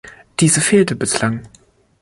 [0.39, 1.47] Diese fehlte bislang.